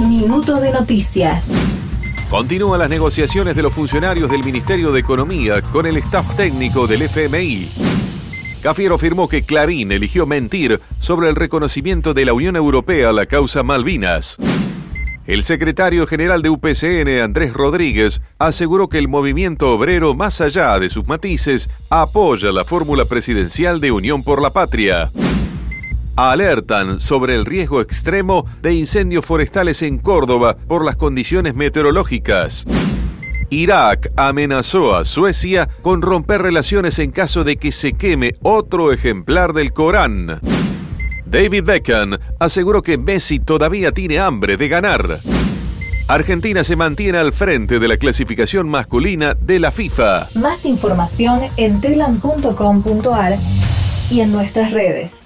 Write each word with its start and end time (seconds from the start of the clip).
Minuto 0.00 0.60
de 0.60 0.72
noticias. 0.72 1.56
Continúan 2.28 2.80
las 2.80 2.90
negociaciones 2.90 3.56
de 3.56 3.62
los 3.62 3.72
funcionarios 3.72 4.30
del 4.30 4.44
Ministerio 4.44 4.92
de 4.92 5.00
Economía 5.00 5.62
con 5.62 5.86
el 5.86 5.96
staff 5.96 6.36
técnico 6.36 6.86
del 6.86 7.00
FMI. 7.00 7.70
Cafiero 8.62 8.96
afirmó 8.96 9.26
que 9.26 9.44
Clarín 9.44 9.92
eligió 9.92 10.26
mentir 10.26 10.82
sobre 10.98 11.30
el 11.30 11.34
reconocimiento 11.34 12.12
de 12.12 12.26
la 12.26 12.34
Unión 12.34 12.56
Europea 12.56 13.08
a 13.08 13.12
la 13.14 13.24
causa 13.24 13.62
Malvinas. 13.62 14.36
El 15.26 15.44
secretario 15.44 16.06
general 16.06 16.42
de 16.42 16.50
UPCN, 16.50 17.22
Andrés 17.22 17.54
Rodríguez, 17.54 18.20
aseguró 18.38 18.88
que 18.88 18.98
el 18.98 19.08
movimiento 19.08 19.72
obrero, 19.72 20.14
más 20.14 20.42
allá 20.42 20.78
de 20.78 20.90
sus 20.90 21.08
matices, 21.08 21.70
apoya 21.88 22.52
la 22.52 22.66
fórmula 22.66 23.06
presidencial 23.06 23.80
de 23.80 23.92
Unión 23.92 24.22
por 24.22 24.42
la 24.42 24.50
Patria. 24.50 25.10
Alertan 26.16 26.98
sobre 26.98 27.34
el 27.34 27.44
riesgo 27.44 27.82
extremo 27.82 28.46
de 28.62 28.72
incendios 28.72 29.24
forestales 29.24 29.82
en 29.82 29.98
Córdoba 29.98 30.56
por 30.66 30.82
las 30.82 30.96
condiciones 30.96 31.54
meteorológicas. 31.54 32.64
Irak 33.50 34.10
amenazó 34.16 34.96
a 34.96 35.04
Suecia 35.04 35.68
con 35.82 36.00
romper 36.00 36.40
relaciones 36.40 36.98
en 36.98 37.10
caso 37.10 37.44
de 37.44 37.58
que 37.58 37.70
se 37.70 37.92
queme 37.92 38.34
otro 38.42 38.92
ejemplar 38.92 39.52
del 39.52 39.74
Corán. 39.74 40.40
David 41.26 41.64
Beckham 41.64 42.18
aseguró 42.40 42.82
que 42.82 42.96
Messi 42.96 43.38
todavía 43.38 43.92
tiene 43.92 44.18
hambre 44.18 44.56
de 44.56 44.68
ganar. 44.68 45.20
Argentina 46.08 46.64
se 46.64 46.76
mantiene 46.76 47.18
al 47.18 47.34
frente 47.34 47.78
de 47.78 47.88
la 47.88 47.98
clasificación 47.98 48.68
masculina 48.70 49.34
de 49.34 49.58
la 49.58 49.70
FIFA. 49.70 50.28
Más 50.34 50.64
información 50.64 51.40
en 51.56 51.80
telam.com.ar 51.80 53.36
y 54.10 54.20
en 54.20 54.32
nuestras 54.32 54.70
redes. 54.70 55.25